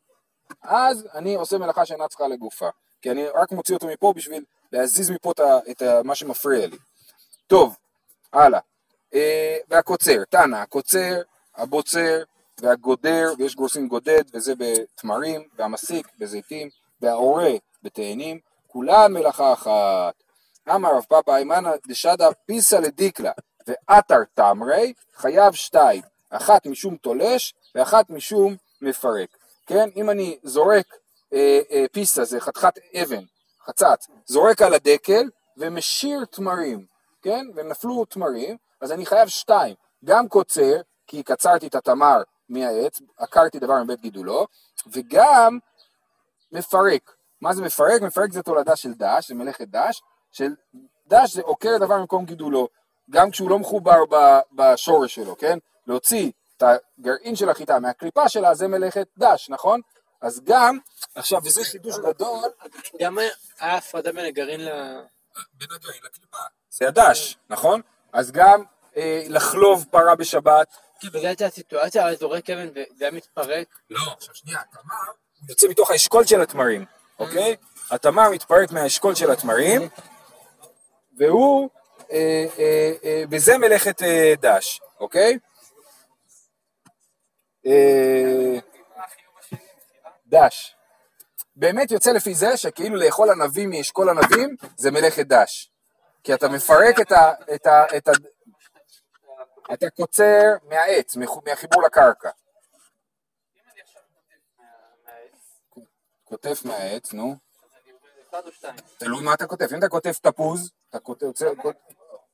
[0.63, 2.69] אז אני עושה מלאכה שאינה צריכה לגופה.
[3.03, 5.33] כי אני רק מוציא אותו מפה בשביל להזיז מפה
[5.71, 6.77] את, מה שמפריע לי.
[7.47, 7.77] טוב,
[8.33, 8.61] הלאה.
[9.15, 11.23] אה, והקוצר, תנא, הקוצר,
[11.57, 12.23] הבוצר
[12.63, 16.69] והגודר, ויש גורסים גודד, וזה בתמרים, והמסיק בזיתים,
[17.01, 17.51] והעורה
[17.83, 18.39] בתאנים,
[18.73, 20.15] כולן מלאכה אחת.
[20.75, 23.33] אמר רב פאפא איימנא דשדא פיסא לדיקלה,
[23.67, 29.29] ועתר תמרי, חייב שתיים, אחת משום תולש, ואחת משום מפרק.
[29.67, 30.87] כן, אם אני זורק
[31.33, 33.25] אה, אה, פיסה, זה חתיכת אבן,
[33.67, 36.87] חצץ, זורק על הדקל ומשאיר תמרים,
[37.23, 43.59] כן, ונפלו תמרים, אז אני חייב שתיים, גם קוצר, כי קצרתי את התמר מהעץ, עקרתי
[43.59, 44.47] דבר מבית גידולו,
[44.93, 45.59] וגם
[46.53, 47.22] מפרק.
[47.43, 48.03] מה זה מפרק?
[48.03, 50.03] מפרק זה תולדה של דש, זה מלאכת דש,
[50.33, 50.51] של
[51.07, 52.69] דש זה עוקר דבר ממקום גידולו,
[53.11, 55.59] גם כשהוא לא מחובר ב- בשורש שלו, כן?
[55.87, 59.81] להוציא את הגרעין של החיטה מהקליפה שלה זה מלאכת דש, נכון?
[60.21, 60.79] אז גם,
[61.15, 62.51] עכשיו, וזה חידוש גדול,
[63.01, 64.69] גם היה הפרדה בין הגרעין ל...
[65.55, 66.37] בין הגרעין לקליפה.
[66.71, 67.81] זה הדש, נכון?
[68.13, 68.63] אז גם
[68.97, 70.77] אה, לחלוב פרה בשבת.
[71.05, 73.69] בגלל הייתה סיטואציה, היה זורק אבן וזה מתפרק.
[73.91, 74.59] לא, עכשיו שנייה,
[75.41, 76.85] הוא יוצא מתוך האשכול של התמרים,
[77.19, 77.57] אוקיי?
[77.91, 79.81] התמר מתפרק מהאשכול של התמרים,
[81.19, 81.71] והוא,
[82.13, 85.39] אה, אה, אה, וזה מלאכת אה, דש, אוקיי?
[87.67, 88.59] אה,
[90.27, 90.77] דש.
[91.57, 95.69] באמת יוצא לפי זה שכאילו לאכול ענבים מאשכול ענבים זה מלאכת דש.
[96.25, 97.33] כי אתה מפרק את ה...
[97.55, 98.13] את ה, את ה
[99.73, 102.31] אתה קוצר מהעץ, מהחיבור לקרקע.
[103.57, 104.65] אם אני עכשיו כותב מה-
[106.33, 107.37] כותב מהעץ, נו.
[108.99, 109.67] תלוי מה אתה כותב.
[109.73, 111.27] אם אתה כותב תפוז, אתה כותב...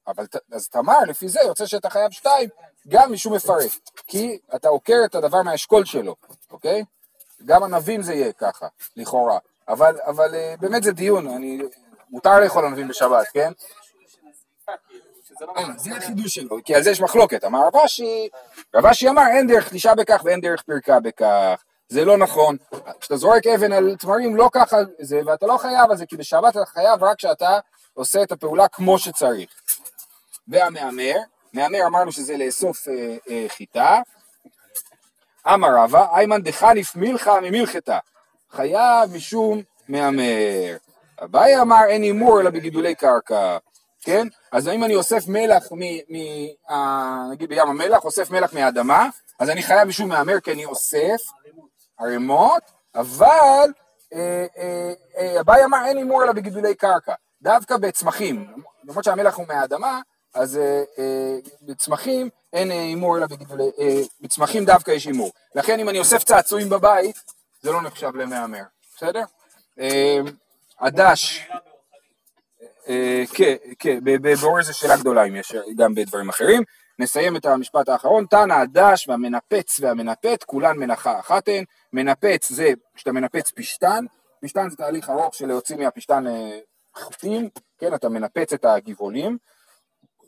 [0.07, 2.49] אבל אז תמר, לפי זה יוצא שאתה חייב שתיים,
[2.89, 3.71] גם משום מפרק.
[4.07, 6.17] כי אתה עוקר את הדבר מהאשכול שלו,
[6.51, 6.85] אוקיי?
[7.45, 9.39] גם ענבים זה יהיה ככה, לכאורה.
[9.69, 11.59] אבל, אבל אה, באמת זה דיון, אני...
[12.11, 13.53] מותר לאכול ענבים בשבת, כן?
[15.57, 17.45] אה, זה החידוש שלו, כי על זה יש מחלוקת.
[17.45, 18.29] אמר רב אשי,
[18.75, 21.63] רב אשי אמר אין דרך תלישה בכך ואין דרך פרקה בכך.
[21.89, 22.57] זה לא נכון.
[23.01, 26.57] כשאתה זורק אבן על תמרים לא ככה זה, ואתה לא חייב על זה, כי בשבת
[26.57, 27.59] אתה חייב רק כשאתה
[27.95, 29.51] עושה את הפעולה כמו שצריך.
[30.49, 31.15] והמהמר,
[31.53, 34.01] מהמר אמרנו שזה לאסוף אה, אה, חיטה.
[35.47, 37.99] אמר רבא, איימן דחניף מילכה ממלכתה.
[38.51, 40.77] חייב משום מהמר.
[41.25, 43.59] אביי אמר אין הימור אלא בגידולי קרקע.
[44.03, 44.27] כן?
[44.53, 46.17] אז אם אני אוסף מלח, מ, מ,
[46.71, 51.21] אה, נגיד בים המלח, אוסף מלח מהאדמה, אז אני חייב משום מהמר כי אני אוסף
[51.99, 52.63] ערימות,
[52.95, 53.71] אבל
[54.15, 58.47] אה, אה, אה, אביי אמר אין הימור אלא בגידולי קרקע, דווקא בצמחים,
[58.85, 60.01] למרות שהמלח הוא מהאדמה,
[60.35, 65.81] אז אה, אה, בצמחים אין אה, הימור אלא בגידולי, אה, בצמחים דווקא יש הימור, לכן
[65.81, 67.17] אם אני אוסף צעצועים בבית,
[67.63, 68.63] זה לא נחשב למהמר,
[68.97, 69.23] בסדר?
[69.81, 70.19] אה,
[70.81, 71.49] הדש,
[72.89, 76.63] אה, כן, כן, ב- באור זו שאלה גדולה אם יש גם בדברים אחרים.
[76.99, 83.13] נסיים את המשפט האחרון, תנא הדש והמנפץ והמנפת, כולן מנחה אחת הן, מנפץ זה כשאתה
[83.13, 84.05] מנפץ פשתן,
[84.43, 86.59] פשתן זה תהליך ארוך של להוציא מהפשתן אה,
[86.95, 89.39] חוטים, כן, אתה מנפץ את הגבעולים,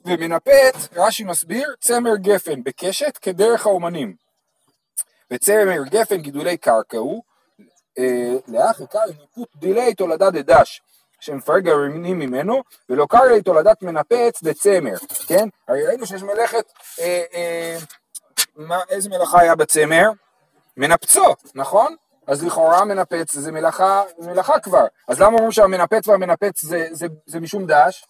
[0.05, 4.15] ומנפץ, רש"י מסביר, צמר גפן בקשת כדרך האומנים.
[5.31, 7.23] וצמר גפן גידולי קרקע הוא,
[7.99, 10.83] אה, לאח עיקר ניפוט דילי תולדה דדש,
[11.21, 14.95] שמפרק גרעינים ממנו, ולא קרעי תולדת מנפץ דצמר,
[15.27, 15.49] כן?
[15.69, 17.77] הרי ראינו שיש מלאכת, אה, אה,
[18.57, 20.11] מה, איזה מלאכה היה בצמר?
[20.77, 21.97] מנפצו, נכון?
[22.27, 27.41] אז לכאורה מנפץ זה מלאכה, מלאכה כבר, אז למה אומרים שהמנפץ והמנפץ זה, זה, זה
[27.41, 28.05] משום דש?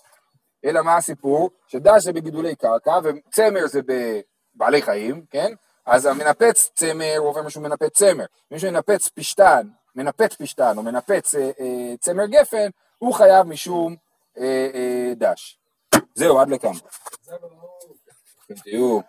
[0.65, 1.51] אלא מה הסיפור?
[1.67, 5.53] שדש זה בגידולי קרקע וצמר זה בבעלי חיים, כן?
[5.87, 8.25] אז המנפץ צמר הוא עובר משהו מנפץ צמר.
[8.51, 12.69] מי שמנפץ פשתן, מנפץ פשתן או מנפץ אה, אה, צמר גפן,
[13.01, 13.97] הוא חייב משום
[14.39, 15.59] אה, אה, דש.
[16.15, 16.73] זהו, עד לכאן.
[18.63, 19.01] תהיו.